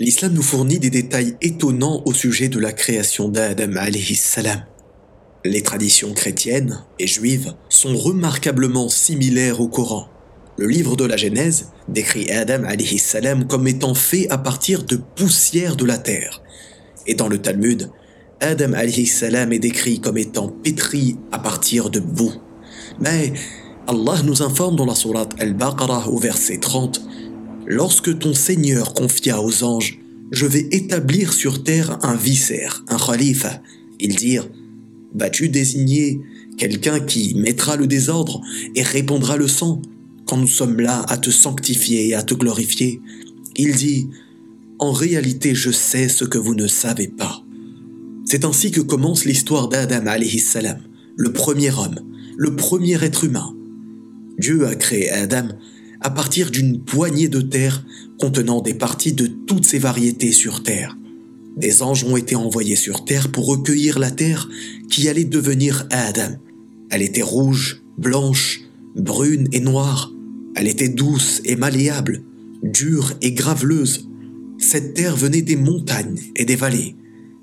[0.00, 3.72] l'islam nous fournit des détails étonnants au sujet de la création d'Adam
[4.14, 4.64] salam.
[5.44, 10.08] Les traditions chrétiennes et juives sont remarquablement similaires au Coran.
[10.56, 12.62] Le livre de la Genèse décrit Adam
[12.96, 16.42] salam comme étant fait à partir de poussière de la terre.
[17.06, 17.90] Et dans le Talmud,
[18.40, 18.72] Adam
[19.04, 22.32] salam est décrit comme étant pétri à partir de boue.
[23.00, 23.34] Mais
[23.86, 27.02] Allah nous informe dans la sourate Al-Baqarah au verset 30
[27.72, 30.00] Lorsque ton Seigneur confia aux anges
[30.32, 33.62] Je vais établir sur terre un viscère, un khalifa,
[34.00, 34.48] ils dirent
[35.14, 36.20] Vas-tu désigner
[36.58, 38.40] quelqu'un qui mettra le désordre
[38.74, 39.80] et répandra le sang
[40.26, 43.00] quand nous sommes là à te sanctifier et à te glorifier?
[43.54, 44.08] Il dit
[44.80, 47.44] En réalité, je sais ce que vous ne savez pas.
[48.24, 50.80] C'est ainsi que commence l'histoire d'Adam salam,
[51.16, 52.00] le premier homme,
[52.36, 53.54] le premier être humain.
[54.38, 55.50] Dieu a créé Adam
[56.00, 57.84] à partir d'une poignée de terre
[58.18, 60.96] contenant des parties de toutes ces variétés sur terre.
[61.56, 64.48] Des anges ont été envoyés sur terre pour recueillir la terre
[64.90, 66.36] qui allait devenir Adam.
[66.90, 68.62] Elle était rouge, blanche,
[68.96, 70.12] brune et noire.
[70.54, 72.22] Elle était douce et malléable,
[72.62, 74.08] dure et graveleuse.
[74.58, 76.96] Cette terre venait des montagnes et des vallées,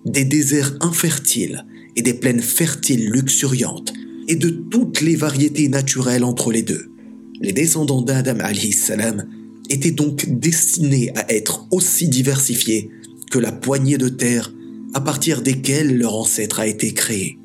[0.05, 3.93] des déserts infertiles et des plaines fertiles luxuriantes,
[4.27, 6.91] et de toutes les variétés naturelles entre les deux.
[7.39, 8.37] Les descendants d'Adam
[8.71, 9.27] salam
[9.69, 12.89] étaient donc destinés à être aussi diversifiés
[13.29, 14.53] que la poignée de terre
[14.93, 17.37] à partir desquelles leur ancêtre a été créé.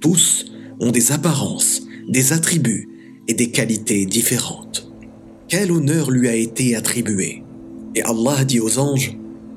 [0.00, 0.46] Tous
[0.80, 2.88] ont des apparences, des attributs
[3.28, 4.90] et des qualités différentes.
[5.48, 7.42] Quel honneur lui a été attribué
[7.94, 9.16] Et Allah dit aux anges,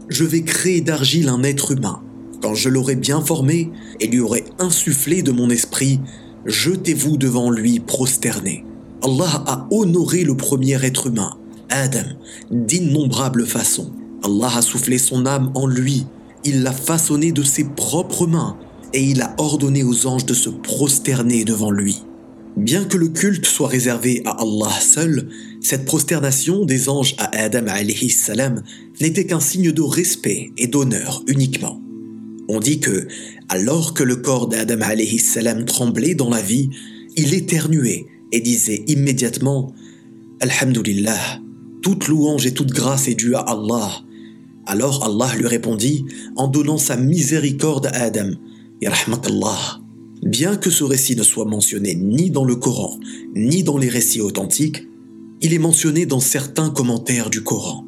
[0.09, 2.03] Je vais créer d'argile un être humain.
[2.41, 5.99] Quand je l'aurai bien formé et lui aurai insufflé de mon esprit,
[6.45, 8.65] jetez-vous devant lui prosterné.
[9.03, 11.37] Allah a honoré le premier être humain,
[11.69, 12.05] Adam,
[12.51, 13.91] d'innombrables façons.
[14.23, 16.05] Allah a soufflé son âme en lui,
[16.45, 18.57] il l'a façonné de ses propres mains,
[18.93, 22.03] et il a ordonné aux anges de se prosterner devant lui.
[22.57, 25.29] Bien que le culte soit réservé à Allah seul,
[25.61, 27.65] cette prosternation des anges à Adam
[28.09, 28.61] salam
[28.99, 31.81] n'était qu'un signe de respect et d'honneur uniquement.
[32.49, 33.07] On dit que,
[33.47, 34.85] alors que le corps d'Adam
[35.19, 36.69] salam tremblait dans la vie,
[37.15, 39.73] il éternuait et disait immédiatement
[40.39, 41.39] Alhamdulillah,
[41.81, 43.91] toute louange et toute grâce est due à Allah.
[44.65, 46.05] Alors Allah lui répondit
[46.35, 48.31] en donnant sa miséricorde à Adam.
[48.83, 49.81] Allah.
[50.23, 52.99] Bien que ce récit ne soit mentionné ni dans le Coran,
[53.35, 54.83] ni dans les récits authentiques,
[55.41, 57.85] il est mentionné dans certains commentaires du Coran.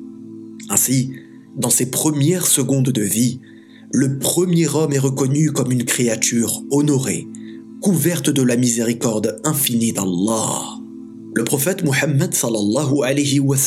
[0.70, 1.12] Ainsi,
[1.56, 3.40] dans ses premières secondes de vie,
[3.92, 7.28] le premier homme est reconnu comme une créature honorée,
[7.84, 10.80] couverte de la miséricorde infinie d'Allah.
[11.36, 13.58] Le prophète Muhammad sallallahu alayhi wa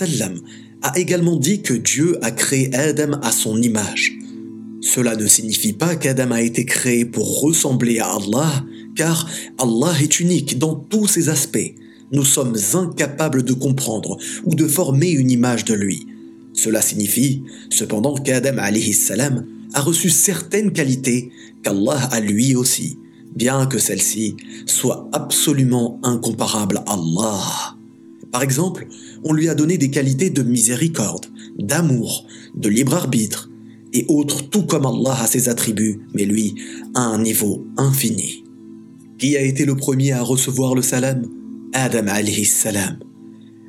[0.81, 4.15] a également dit que Dieu a créé Adam à son image.
[4.81, 8.65] Cela ne signifie pas qu'Adam a été créé pour ressembler à Allah,
[8.97, 9.28] car
[9.59, 11.75] Allah est unique dans tous ses aspects.
[12.10, 14.16] Nous sommes incapables de comprendre
[14.47, 16.06] ou de former une image de lui.
[16.55, 18.56] Cela signifie cependant qu'Adam
[19.75, 21.32] a reçu certaines qualités
[21.62, 22.97] qu'Allah a lui aussi
[23.36, 24.36] bien que celle-ci
[24.66, 27.76] soit absolument incomparable à Allah.
[28.32, 28.88] Par exemple,
[29.24, 31.26] on lui a donné des qualités de miséricorde,
[31.58, 32.26] d'amour,
[32.56, 33.50] de libre arbitre,
[33.92, 36.54] et autres tout comme Allah a ses attributs, mais lui
[36.94, 38.44] à un niveau infini.
[39.19, 41.26] Qui a été le premier à recevoir le salam?
[41.72, 42.98] Adam alayhi salam.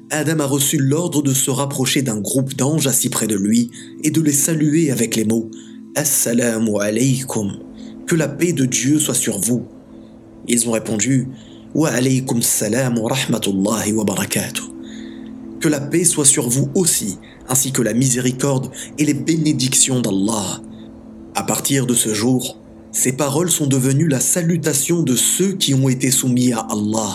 [0.09, 3.69] Adam a reçu l'ordre de se rapprocher d'un groupe d'anges assis près de lui
[4.03, 5.51] et de les saluer avec les mots
[5.95, 7.66] Assalamu alaykum
[8.07, 9.65] que la paix de Dieu soit sur vous.
[10.47, 11.27] Ils ont répondu
[11.75, 14.63] Wa alaykum salam wa rahmatullahi wa barakatuh.
[15.59, 17.17] Que la paix soit sur vous aussi,
[17.49, 20.61] ainsi que la miséricorde et les bénédictions d'Allah.
[21.35, 22.57] À partir de ce jour,
[22.91, 27.13] ces paroles sont devenues la salutation de ceux qui ont été soumis à Allah.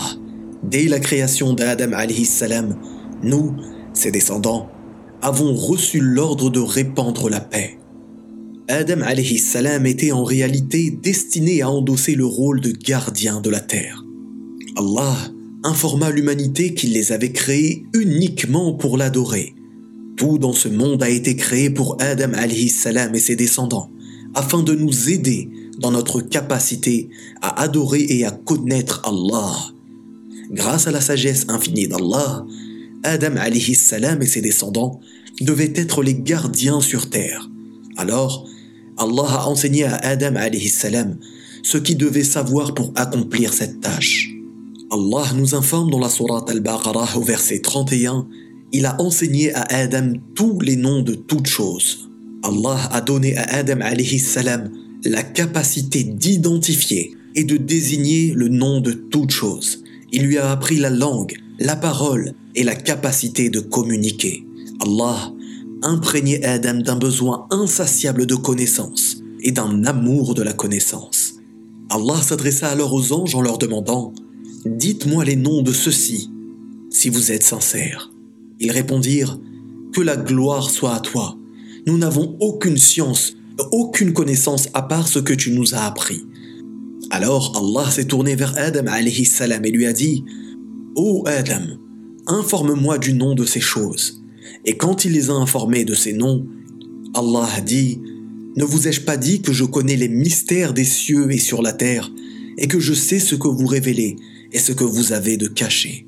[0.61, 1.91] Dès la création d'Adam
[2.23, 2.77] salam,
[3.23, 3.55] nous,
[3.93, 4.69] ses descendants,
[5.21, 7.79] avons reçu l'ordre de répandre la paix.
[8.69, 9.01] Adam
[9.37, 14.05] salam était en réalité destiné à endosser le rôle de gardien de la terre.
[14.77, 15.17] Allah
[15.63, 19.53] informa l'humanité qu'il les avait créés uniquement pour l'adorer.
[20.15, 22.31] Tout dans ce monde a été créé pour Adam
[22.69, 23.89] salam et ses descendants,
[24.33, 25.49] afin de nous aider
[25.79, 27.09] dans notre capacité
[27.41, 29.55] à adorer et à connaître Allah.
[30.51, 32.45] Grâce à la sagesse infinie d'Allah,
[33.03, 33.35] Adam
[33.73, 35.01] salam et ses descendants
[35.41, 37.49] devaient être les gardiens sur terre.
[37.97, 38.47] Alors,
[38.97, 40.35] Allah a enseigné à Adam
[40.67, 41.17] salam
[41.63, 44.29] ce qu'il devait savoir pour accomplir cette tâche.
[44.91, 48.27] Allah nous informe dans la sourate Al-Baqarah au verset 31
[48.71, 52.09] Il a enseigné à Adam tous les noms de toutes choses.
[52.43, 53.79] Allah a donné à Adam
[54.19, 54.69] salam
[55.05, 59.83] la capacité d'identifier et de désigner le nom de toute chose.
[60.11, 64.45] Il lui a appris la langue, la parole et la capacité de communiquer.
[64.79, 65.33] Allah
[65.83, 71.35] imprégnait Adam d'un besoin insatiable de connaissance et d'un amour de la connaissance.
[71.89, 74.13] Allah s'adressa alors aux anges en leur demandant
[74.65, 76.31] Dites-moi les noms de ceux-ci,
[76.89, 78.11] si vous êtes sincères.
[78.59, 79.39] Ils répondirent
[79.93, 81.37] Que la gloire soit à toi.
[81.85, 83.35] Nous n'avons aucune science,
[83.71, 86.23] aucune connaissance à part ce que tu nous as appris.
[87.11, 88.85] Alors Allah s'est tourné vers Adam
[89.25, 90.23] salam et lui a dit
[90.95, 91.77] Ô Adam,
[92.25, 94.22] informe-moi du nom de ces choses.
[94.65, 96.45] Et quand il les a informés de ces noms,
[97.13, 97.99] Allah dit
[98.55, 101.73] Ne vous ai-je pas dit que je connais les mystères des cieux et sur la
[101.73, 102.11] terre,
[102.57, 104.15] et que je sais ce que vous révélez
[104.51, 106.05] et ce que vous avez de caché?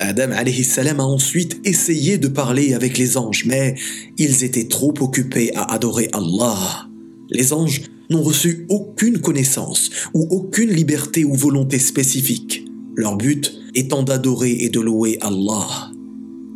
[0.00, 3.74] Adam a ensuite essayé de parler avec les anges, mais
[4.16, 6.88] ils étaient trop occupés à adorer Allah.
[7.30, 12.64] Les anges n'ont reçu aucune connaissance ou aucune liberté ou volonté spécifique,
[12.96, 15.90] leur but étant d'adorer et de louer Allah.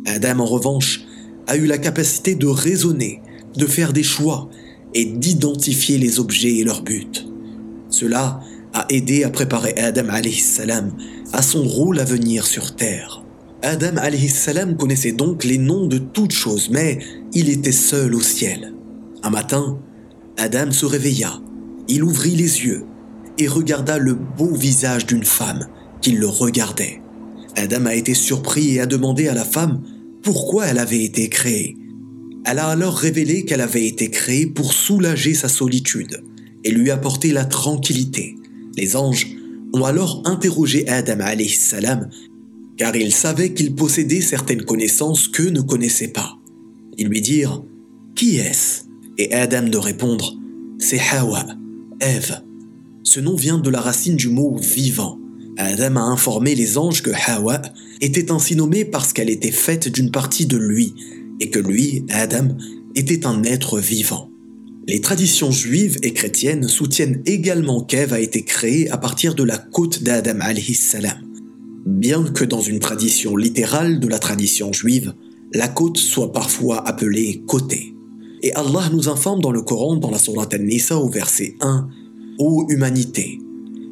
[0.05, 1.01] Adam, en revanche,
[1.47, 3.21] a eu la capacité de raisonner,
[3.55, 4.49] de faire des choix
[4.93, 7.27] et d'identifier les objets et leur but.
[7.89, 8.39] Cela
[8.73, 10.07] a aidé à préparer Adam
[10.37, 10.91] salam
[11.33, 13.23] à son rôle à venir sur terre.
[13.61, 13.95] Adam
[14.29, 16.99] salam connaissait donc les noms de toutes choses, mais
[17.33, 18.73] il était seul au ciel.
[19.23, 19.79] Un matin,
[20.37, 21.41] Adam se réveilla,
[21.87, 22.85] il ouvrit les yeux
[23.37, 25.67] et regarda le beau visage d'une femme
[26.01, 27.01] qui le regardait.
[27.57, 29.81] Adam a été surpris et a demandé à la femme
[30.25, 31.77] pourquoi elle avait été créée.
[32.45, 36.23] Elle a alors révélé qu'elle avait été créée pour soulager sa solitude
[36.63, 38.35] et lui apporter la tranquillité.
[38.75, 39.27] Les anges
[39.73, 42.09] ont alors interrogé Adam salam
[42.75, 46.37] car ils savaient qu'il possédait certaines connaissances qu'eux ne connaissaient pas.
[46.97, 47.63] Ils lui dirent
[48.15, 48.81] Qui est-ce?
[49.17, 50.33] Et Adam de répondre
[50.79, 51.45] C'est Hawa,
[51.99, 52.41] Ève.
[53.03, 55.19] Ce nom vient de la racine du mot vivant.
[55.57, 57.61] Adam a informé les anges que Hawa
[58.05, 60.93] était ainsi nommée parce qu'elle était faite d'une partie de lui
[61.39, 62.55] et que lui, Adam,
[62.95, 64.29] était un être vivant.
[64.87, 69.57] Les traditions juives et chrétiennes soutiennent également qu'Ève a été créée à partir de la
[69.57, 70.39] côte d'Adam
[70.75, 71.17] salam.
[71.87, 75.13] Bien que dans une tradition littérale de la tradition juive,
[75.51, 77.95] la côte soit parfois appelée côté.
[78.43, 81.87] Et Allah nous informe dans le Coran, dans la Sourate An-Nisa au verset 1,
[82.37, 83.39] Ô humanité,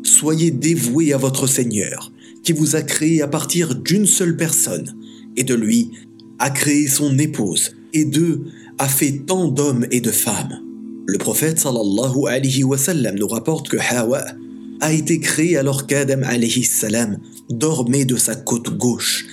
[0.03, 2.12] soyez dévoués à votre Seigneur,
[2.43, 4.93] qui vous a créé à partir d'une seule personne,
[5.35, 5.91] et de lui
[6.39, 8.45] a créé son épouse, et d'eux
[8.77, 10.59] a fait tant d'hommes et de femmes.
[11.05, 14.23] Le prophète sallallahu alayhi wa sallam nous rapporte que Hawa
[14.81, 17.17] a été créé alors qu'Adam alayhi salam
[17.49, 19.25] dormait de sa côte gauche,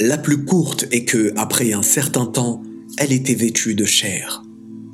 [0.00, 2.62] la plus courte et que, après un certain temps,
[2.98, 4.42] elle était vêtue de chair.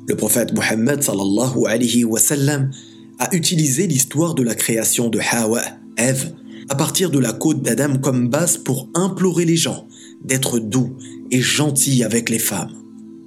[0.07, 2.71] Le prophète Muhammad sallallahu alayhi wa sallam
[3.19, 5.61] a utilisé l'histoire de la création de Hawa,
[5.97, 6.33] Ève,
[6.69, 9.87] à partir de la côte d'Adam comme base pour implorer les gens
[10.23, 10.95] d'être doux
[11.31, 12.71] et gentils avec les femmes.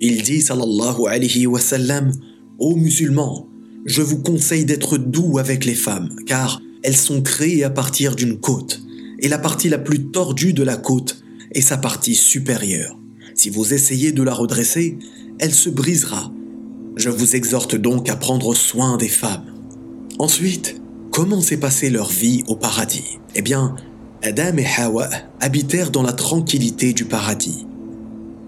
[0.01, 2.13] Il dit sallallahu alayhi wa sallam
[2.59, 3.49] Ô musulmans,
[3.85, 8.39] je vous conseille d'être doux avec les femmes, car elles sont créées à partir d'une
[8.39, 8.81] côte,
[9.21, 12.99] et la partie la plus tordue de la côte est sa partie supérieure.
[13.35, 14.99] Si vous essayez de la redresser,
[15.39, 16.33] elle se brisera.
[16.97, 19.47] Je vous exhorte donc à prendre soin des femmes.
[20.19, 20.78] Ensuite,
[21.19, 23.19] comment s'est passée leur vie au paradis?
[23.35, 23.75] Eh bien,
[24.23, 25.09] Adam et Hawa
[25.41, 27.67] habitèrent dans la tranquillité du paradis.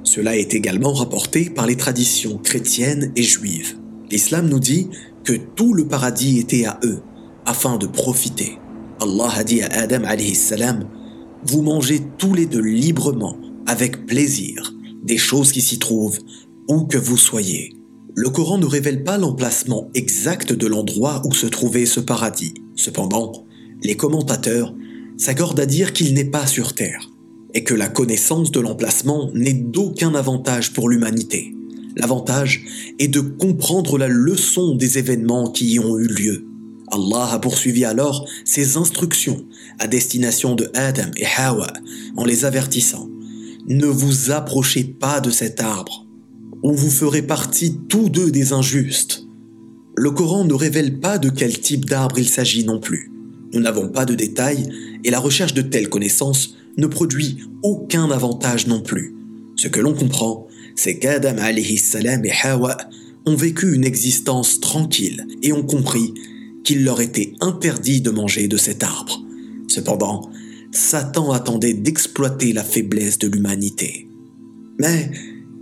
[0.04, 3.76] Cela est également rapporté par les traditions chrétiennes et juives.
[4.08, 4.88] L'islam nous dit
[5.24, 7.02] que tout le paradis était à eux,
[7.44, 8.56] afin de profiter.
[9.00, 10.86] Allah a dit à Adam salam,
[11.42, 13.36] Vous mangez tous les deux librement,
[13.66, 14.72] avec plaisir,
[15.02, 16.20] des choses qui s'y trouvent,
[16.68, 17.79] où que vous soyez.
[18.14, 22.54] Le Coran ne révèle pas l'emplacement exact de l'endroit où se trouvait ce paradis.
[22.74, 23.44] Cependant,
[23.82, 24.74] les commentateurs
[25.16, 27.08] s'accordent à dire qu'il n'est pas sur Terre,
[27.54, 31.54] et que la connaissance de l'emplacement n'est d'aucun avantage pour l'humanité.
[31.96, 32.64] L'avantage
[32.98, 36.46] est de comprendre la leçon des événements qui y ont eu lieu.
[36.90, 39.44] Allah a poursuivi alors ses instructions
[39.78, 41.72] à destination de Adam et Hawa
[42.16, 43.08] en les avertissant
[43.68, 46.06] Ne vous approchez pas de cet arbre,
[46.62, 49.26] ou vous ferez partie tous deux des injustes.
[49.96, 53.10] Le Coran ne révèle pas de quel type d'arbre il s'agit non plus.
[53.52, 54.68] Nous n'avons pas de détails
[55.04, 59.14] et la recherche de telles connaissances ne produit aucun avantage non plus.
[59.56, 61.36] Ce que l'on comprend, c'est qu'Adam
[61.76, 62.76] salam et Hawa
[63.26, 66.14] ont vécu une existence tranquille et ont compris
[66.64, 69.22] qu'il leur était interdit de manger de cet arbre.
[69.68, 70.30] Cependant,
[70.72, 74.08] Satan attendait d'exploiter la faiblesse de l'humanité.
[74.78, 75.10] Mais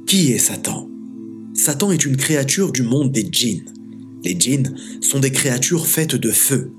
[0.09, 0.89] qui est Satan?
[1.53, 3.71] Satan est une créature du monde des djinns.
[4.25, 6.73] Les djinns sont des créatures faites de feu.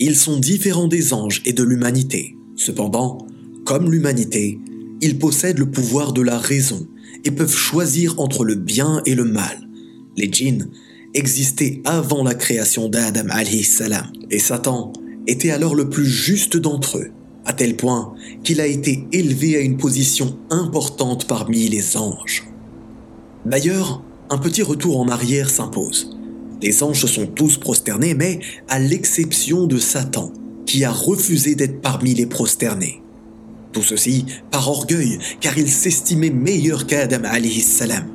[0.00, 2.38] Ils sont différents des anges et de l'humanité.
[2.56, 3.18] Cependant,
[3.66, 4.58] comme l'humanité,
[5.02, 6.88] ils possèdent le pouvoir de la raison
[7.26, 9.68] et peuvent choisir entre le bien et le mal.
[10.16, 10.70] Les djinns
[11.12, 13.28] existaient avant la création d'Adam
[13.62, 14.94] salam et Satan
[15.26, 17.10] était alors le plus juste d'entre eux,
[17.44, 22.44] à tel point qu'il a été élevé à une position importante parmi les anges.
[23.44, 26.16] D'ailleurs, un petit retour en arrière s'impose.
[26.62, 30.32] Les anges sont tous prosternés, mais à l'exception de Satan,
[30.66, 33.02] qui a refusé d'être parmi les prosternés.
[33.72, 37.28] Tout ceci par orgueil, car il s'estimait meilleur qu'Adam
[37.60, 38.06] salam.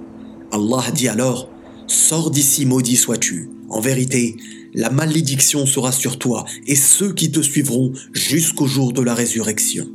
[0.52, 1.50] Allah dit alors
[1.86, 3.50] Sors d'ici, maudit sois-tu.
[3.70, 4.36] En vérité,
[4.74, 9.88] la malédiction sera sur toi et ceux qui te suivront jusqu'au jour de la résurrection.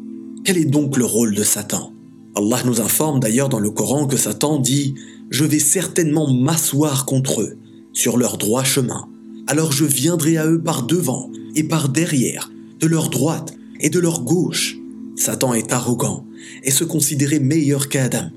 [0.44, 1.92] Quel est donc le rôle de Satan?
[2.36, 4.94] Allah nous informe d'ailleurs dans le Coran que Satan dit
[5.30, 7.56] Je vais certainement m'asseoir contre eux,
[7.92, 9.08] sur leur droit chemin.
[9.46, 12.50] Alors je viendrai à eux par devant et par derrière,
[12.80, 14.78] de leur droite et de leur gauche.
[15.16, 16.24] Satan est arrogant
[16.62, 18.30] et se considérait meilleur qu'Adam,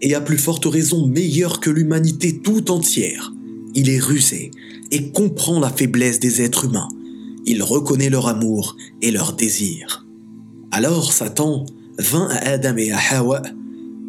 [0.00, 3.32] et à plus forte raison meilleur que l'humanité tout entière.
[3.74, 4.50] Il est rusé
[4.90, 6.88] et comprend la faiblesse des êtres humains.
[7.46, 10.06] Il reconnaît leur amour et leur désir.
[10.70, 11.66] Alors Satan
[11.98, 13.42] vint à Adam et à Hawa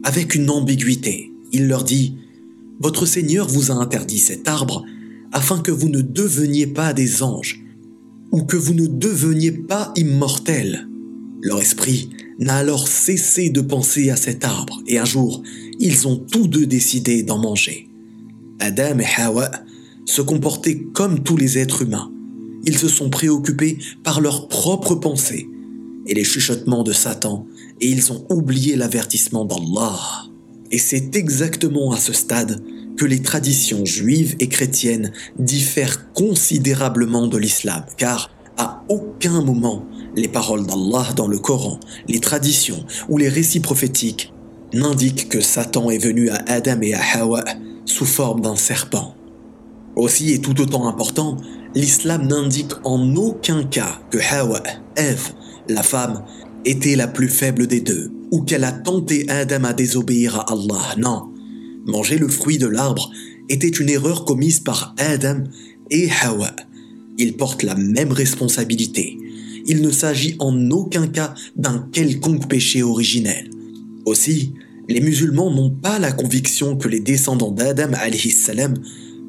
[0.04, 1.32] avec une ambiguïté.
[1.52, 2.16] Il leur dit
[2.80, 4.86] Votre Seigneur vous a interdit cet arbre
[5.32, 7.64] afin que vous ne deveniez pas des anges
[8.32, 10.88] ou que vous ne deveniez pas immortels.
[11.42, 15.42] Leur esprit n'a alors cessé de penser à cet arbre et un jour,
[15.80, 17.88] ils ont tous deux décidé d'en manger.
[18.60, 19.52] Adam et Hawa
[20.06, 22.12] se comportaient comme tous les êtres humains.
[22.66, 25.48] Ils se sont préoccupés par leurs propres pensées
[26.08, 27.48] et les chuchotements de Satan
[27.80, 30.30] et ils ont oublié l'avertissement d'Allah.
[30.72, 32.62] Et c'est exactement à ce stade
[32.98, 40.28] que les traditions juives et chrétiennes diffèrent considérablement de l'islam, car à aucun moment les
[40.28, 44.34] paroles d'Allah dans le Coran, les traditions ou les récits prophétiques
[44.74, 47.44] n'indiquent que Satan est venu à Adam et à Hawa
[47.86, 49.16] sous forme d'un serpent.
[49.96, 51.38] Aussi et tout autant important,
[51.74, 54.62] l'islam n'indique en aucun cas que Hawa,
[54.96, 55.30] Ève,
[55.70, 56.24] la femme,
[56.66, 60.96] était la plus faible des deux, ou qu'elle a tenté Adam à désobéir à Allah.
[60.98, 61.32] Non,
[61.86, 63.10] manger le fruit de l'arbre
[63.48, 65.46] était une erreur commise par Adam
[65.90, 66.54] et Hawa.
[67.18, 69.18] Ils portent la même responsabilité.
[69.68, 73.50] Il ne s'agit en aucun cas d'un quelconque péché originel.
[74.06, 74.54] Aussi,
[74.90, 77.92] les musulmans n'ont pas la conviction que les descendants d'Adam
[78.32, 78.74] salam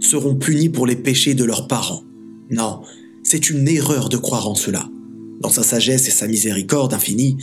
[0.00, 2.02] seront punis pour les péchés de leurs parents.
[2.50, 2.80] Non,
[3.22, 4.88] c'est une erreur de croire en cela.
[5.42, 7.36] Dans sa sagesse et sa miséricorde infinie,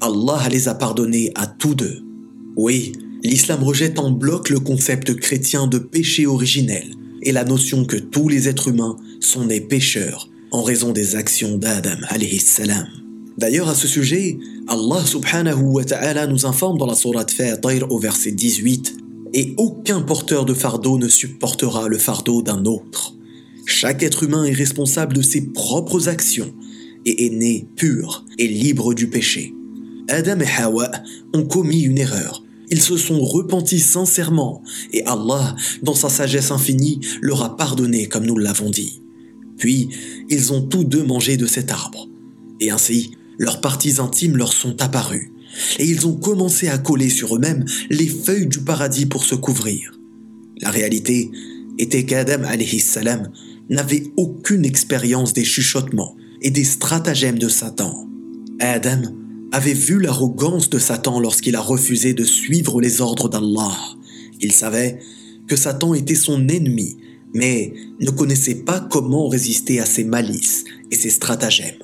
[0.00, 2.02] Allah les a pardonnés à tous deux.
[2.56, 2.92] Oui,
[3.22, 6.88] l'islam rejette en bloc le concept chrétien de péché originel
[7.22, 11.58] et la notion que tous les êtres humains sont nés pécheurs en raison des actions
[11.58, 11.98] d'Adam
[12.38, 12.86] salam.
[13.36, 14.38] D'ailleurs, à ce sujet,
[14.68, 18.96] Allah subhanahu wa ta'ala nous informe dans la sourate Fatir au verset 18
[19.34, 23.14] Et aucun porteur de fardeau ne supportera le fardeau d'un autre.
[23.66, 26.52] Chaque être humain est responsable de ses propres actions
[27.04, 29.54] et est né pur et libre du péché.
[30.10, 30.90] Adam et Hawa
[31.32, 32.42] ont commis une erreur.
[32.70, 34.62] Ils se sont repentis sincèrement
[34.92, 39.02] et Allah, dans sa sagesse infinie, leur a pardonné comme nous l'avons dit.
[39.56, 39.88] Puis,
[40.28, 42.08] ils ont tous deux mangé de cet arbre.
[42.60, 45.32] Et ainsi, leurs parties intimes leur sont apparues.
[45.78, 49.92] Et ils ont commencé à coller sur eux-mêmes les feuilles du paradis pour se couvrir.
[50.60, 51.30] La réalité
[51.78, 52.42] était qu'Adam
[52.78, 53.30] salam
[53.68, 58.08] n'avait aucune expérience des chuchotements et des stratagèmes de Satan.
[58.60, 59.19] Adam
[59.52, 63.76] avait vu l'arrogance de Satan lorsqu'il a refusé de suivre les ordres d'Allah.
[64.40, 65.00] Il savait
[65.48, 66.96] que Satan était son ennemi,
[67.34, 71.82] mais ne connaissait pas comment résister à ses malices et ses stratagèmes.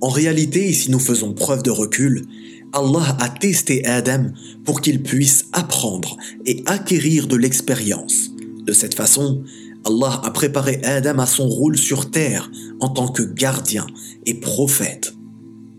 [0.00, 2.24] En réalité, si nous faisons preuve de recul,
[2.72, 4.26] Allah a testé Adam
[4.64, 8.30] pour qu'il puisse apprendre et acquérir de l'expérience.
[8.64, 9.42] De cette façon,
[9.84, 13.86] Allah a préparé Adam à son rôle sur terre en tant que gardien
[14.26, 15.17] et prophète.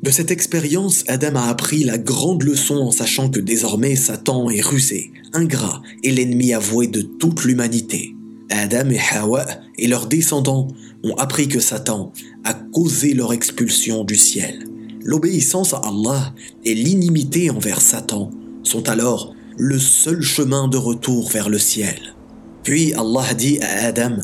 [0.02, 4.62] De cette expérience, Adam a appris la grande leçon en sachant que désormais Satan est
[4.62, 8.16] rusé, ingrat et l'ennemi avoué de toute l'humanité.
[8.50, 9.46] Adam et Hawa
[9.78, 10.70] et leurs descendants
[11.04, 12.14] ont appris que Satan
[12.46, 14.66] a causé leur expulsion du ciel.
[15.04, 18.32] L'obéissance à Allah et l'inimité envers Satan
[18.64, 22.16] sont alors le seul chemin de retour vers le ciel.
[22.64, 24.18] Puis Allah dit à Adam,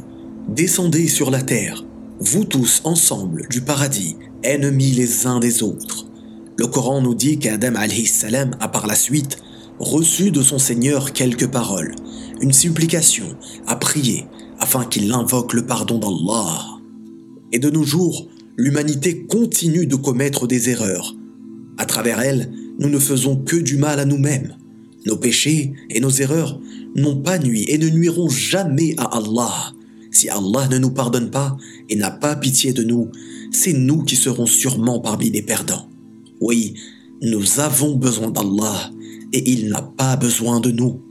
[0.48, 1.84] Descendez sur la terre,
[2.20, 6.06] vous tous ensemble du paradis, ennemis les uns des autres.
[6.58, 7.74] Le Coran nous dit qu'Adam
[8.06, 9.38] salam a par la suite
[9.80, 11.94] reçu de son Seigneur quelques paroles,
[12.42, 13.36] une supplication,
[13.68, 14.26] à prier,
[14.60, 16.80] afin qu'il invoque le pardon d'Allah.
[17.52, 21.16] Et de nos jours, l'humanité continue de commettre des erreurs.
[21.78, 24.56] À travers elles, nous ne faisons que du mal à nous-mêmes.
[25.06, 26.60] Nos péchés et nos erreurs
[26.96, 29.74] n'ont pas nui et ne nuiront jamais à Allah.
[30.16, 31.58] Si Allah ne nous pardonne pas
[31.90, 33.12] et n'a pas pitié de nous,
[33.52, 35.90] c'est nous qui serons sûrement parmi les perdants.
[36.40, 36.76] Oui,
[37.22, 38.92] nous avons besoin d'Allah
[39.34, 41.02] et il n'a pas besoin de nous.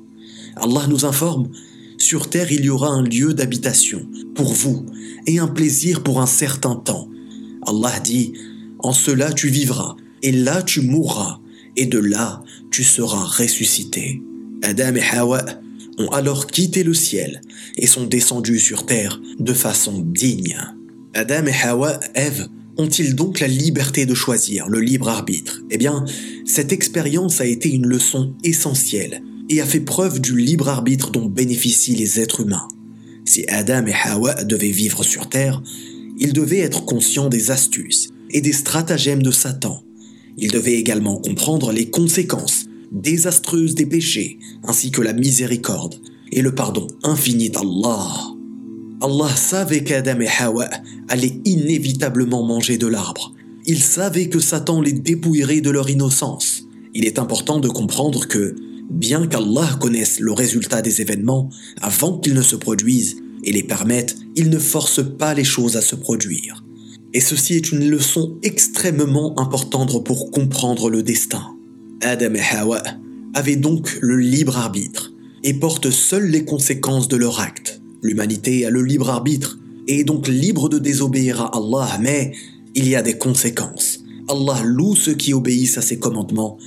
[0.57, 1.51] Allah nous informe,
[1.99, 4.87] sur terre il y aura un lieu d'habitation pour vous
[5.27, 7.11] et un plaisir pour un certain temps.
[7.67, 8.33] Allah dit,
[8.79, 11.41] en cela tu vivras et là tu mourras
[11.77, 14.23] et de là tu seras ressuscité.
[14.63, 15.45] Adam et Hawa
[15.99, 17.41] ont alors quitté le ciel
[17.77, 20.57] et sont descendus sur terre de façon digne.
[21.15, 25.63] Adam et Hawa, Ève, ont-ils donc la liberté de choisir, le libre arbitre?
[25.71, 26.05] Eh bien,
[26.45, 31.27] cette expérience a été une leçon essentielle et a fait preuve du libre arbitre dont
[31.27, 32.67] bénéficient les êtres humains.
[33.25, 35.63] Si Adam et Hawa devaient vivre sur Terre,
[36.19, 39.83] ils devaient être conscients des astuces et des stratagèmes de Satan.
[40.37, 45.97] Ils devaient également comprendre les conséquences désastreuses des péchés, ainsi que la miséricorde
[46.33, 48.35] et le pardon infini d'Allah.
[49.01, 50.69] Allah savait qu'Adam et Hawa
[51.09, 53.33] allaient inévitablement manger de l'arbre.
[53.67, 56.65] Il savait que Satan les dépouillerait de leur innocence.
[56.95, 58.55] Il est important de comprendre que,
[58.91, 61.51] bien qu'Allah connaisse le résultat des événements
[61.81, 65.83] avant qu'ils ne se produisent et les permette, il ne force pas les choses à
[65.83, 66.65] se produire.
[67.13, 71.54] Et ceci est une leçon extrêmement importante pour comprendre le destin.
[72.05, 72.83] Adam et Hawa
[73.33, 77.81] avaient donc le libre arbitre et portent seuls les conséquences de leur acte.
[78.03, 79.59] L'humanité a le libre arbitre
[79.89, 82.33] et est donc libre de désobéir à Allah, mais
[82.75, 84.01] il y a des conséquences.
[84.29, 86.59] Allah loue ceux qui obéissent à ses commandements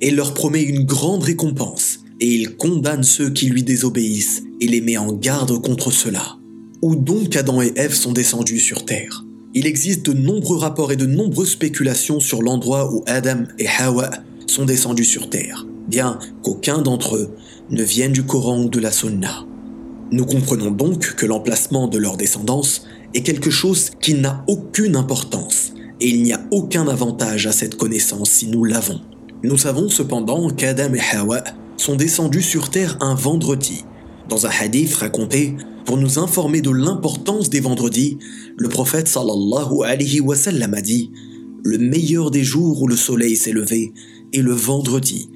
[0.00, 4.80] et leur promet une grande récompense, et il condamne ceux qui lui désobéissent et les
[4.80, 6.36] met en garde contre cela.
[6.82, 9.24] Où donc Adam et Ève sont descendus sur terre?
[9.54, 14.10] Il existe de nombreux rapports et de nombreuses spéculations sur l'endroit où Adam et Hawa
[14.46, 17.30] sont descendus sur terre, bien qu'aucun d'entre eux
[17.70, 19.44] ne vienne du Coran ou de la Sunna.
[20.12, 25.72] Nous comprenons donc que l'emplacement de leur descendance est quelque chose qui n'a aucune importance,
[26.00, 29.00] et il n'y a aucun avantage à cette connaissance si nous l'avons.
[29.42, 31.42] Nous savons cependant qu'Adam et Hawa
[31.76, 33.84] sont descendus sur terre un vendredi.
[34.28, 35.54] Dans un hadith raconté,
[35.84, 38.18] pour nous informer de l'importance des vendredis,
[38.56, 41.12] le prophète sallallahu alayhi wa sallam a dit
[41.62, 43.92] Le meilleur des jours où le soleil s'est levé
[44.36, 45.28] est le vendredi.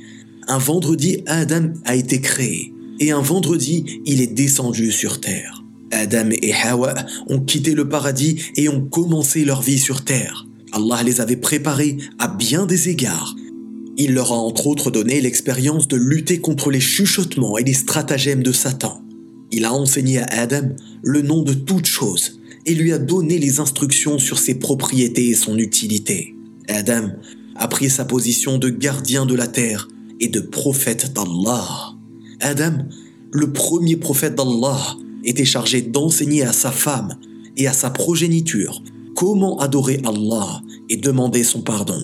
[0.49, 5.65] Un vendredi, Adam a été créé et un vendredi, il est descendu sur terre.
[5.91, 6.95] Adam et Hawa
[7.29, 10.47] ont quitté le paradis et ont commencé leur vie sur terre.
[10.73, 13.35] Allah les avait préparés à bien des égards.
[13.97, 18.43] Il leur a entre autres donné l'expérience de lutter contre les chuchotements et les stratagèmes
[18.43, 19.03] de Satan.
[19.51, 20.69] Il a enseigné à Adam
[21.03, 25.35] le nom de toute chose et lui a donné les instructions sur ses propriétés et
[25.35, 26.35] son utilité.
[26.69, 27.11] Adam
[27.61, 29.87] a pris sa position de gardien de la terre
[30.19, 31.93] et de prophète d'Allah.
[32.41, 32.79] Adam,
[33.33, 37.19] le premier prophète d'Allah, était chargé d'enseigner à sa femme
[37.59, 38.83] et à sa progéniture
[39.15, 42.03] comment adorer Allah et demander son pardon.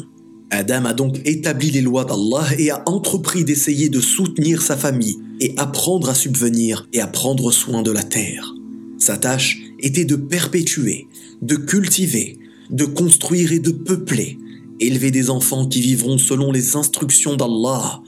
[0.50, 5.16] Adam a donc établi les lois d'Allah et a entrepris d'essayer de soutenir sa famille
[5.40, 8.54] et apprendre à subvenir et à prendre soin de la terre.
[8.98, 11.08] Sa tâche était de perpétuer,
[11.40, 12.38] de cultiver,
[12.68, 14.38] de construire et de peupler,
[14.80, 18.02] élever des enfants qui vivront selon les instructions d'Allah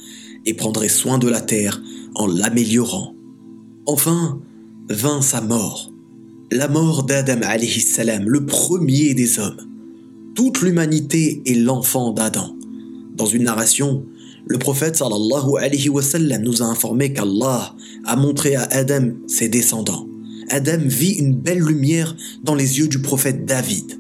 [0.46, 1.83] et prendraient soin de la terre
[2.14, 3.14] en l'améliorant.
[3.87, 4.40] Enfin,
[4.88, 5.92] vint sa mort,
[6.50, 9.61] la mort d'Adam salam, le premier des hommes.
[10.35, 12.54] Toute l'humanité est l'enfant d'Adam.
[13.16, 14.04] Dans une narration,
[14.46, 19.48] le prophète sallallahu alayhi wa sallam nous a informé qu'Allah a montré à Adam ses
[19.48, 20.07] descendants.
[20.48, 23.98] Adam vit une belle lumière dans les yeux du prophète David.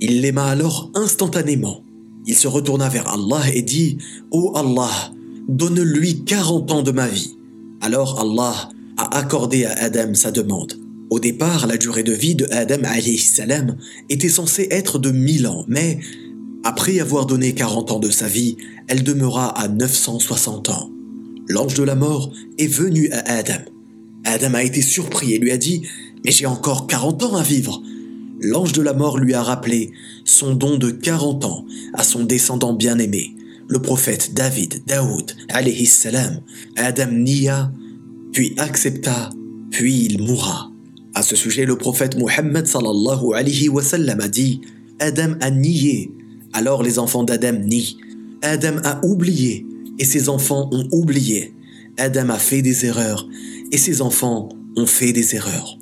[0.00, 1.82] Il l'aima alors instantanément.
[2.30, 3.98] Il se retourna vers Allah et dit
[4.30, 5.12] Ô Allah,
[5.48, 7.36] donne-lui 40 ans de ma vie.
[7.80, 10.74] Alors Allah a accordé à Adam sa demande.
[11.10, 12.84] Au départ, la durée de vie de Adam
[13.18, 13.76] salam
[14.10, 15.98] était censée être de 1000 ans, mais
[16.62, 20.88] après avoir donné 40 ans de sa vie, elle demeura à 960 ans.
[21.48, 23.64] L'ange de la mort est venu à Adam.
[24.22, 25.82] Adam a été surpris et lui a dit
[26.24, 27.82] Mais j'ai encore 40 ans à vivre.
[28.40, 29.92] L'ange de la mort lui a rappelé
[30.24, 33.34] son don de 40 ans à son descendant bien-aimé,
[33.68, 36.40] le prophète David, Daoud, alayhi salam,
[36.76, 37.70] Adam nia,
[38.32, 39.30] puis accepta,
[39.70, 40.70] puis il mourra.
[41.14, 44.60] À ce sujet, le prophète Muhammad sallallahu alayhi wa sallam a dit
[45.00, 46.10] Adam a nié,
[46.52, 47.96] alors les enfants d'Adam nient.
[48.42, 49.66] Adam a oublié,
[49.98, 51.54] et ses enfants ont oublié.
[51.98, 53.28] Adam a fait des erreurs,
[53.70, 55.76] et ses enfants ont fait des erreurs.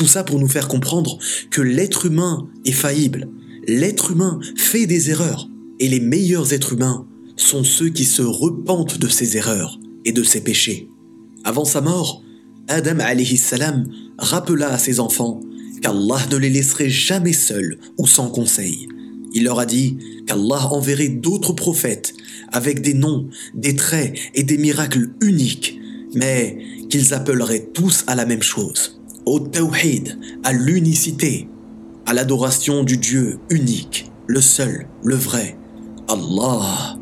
[0.00, 1.18] Tout ça pour nous faire comprendre
[1.50, 3.28] que l'être humain est faillible.
[3.68, 5.50] L'être humain fait des erreurs.
[5.78, 10.22] Et les meilleurs êtres humains sont ceux qui se repentent de ses erreurs et de
[10.22, 10.88] ses péchés.
[11.44, 12.22] Avant sa mort,
[12.68, 12.96] Adam
[13.36, 15.42] salam rappela à ses enfants
[15.82, 18.88] qu'Allah ne les laisserait jamais seuls ou sans conseil.
[19.34, 22.14] Il leur a dit qu'Allah enverrait d'autres prophètes
[22.52, 25.78] avec des noms, des traits et des miracles uniques,
[26.14, 26.56] mais
[26.88, 31.48] qu'ils appelleraient tous à la même chose, au tawhid, à l'unicité,
[32.06, 35.56] à l'adoration du Dieu unique, le seul, le vrai,
[36.08, 36.96] Allah.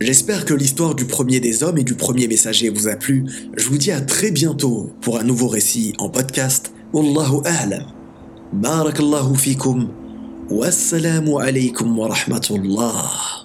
[0.00, 3.24] J'espère que l'histoire du premier des hommes et du premier messager vous a plu.
[3.56, 6.72] Je vous dis à très bientôt pour un nouveau récit en podcast.
[6.92, 7.84] Wallahu a'lam.
[8.52, 9.88] Barakallahu fikum.
[10.50, 13.42] Wassalamu alaykum wa rahmatullah.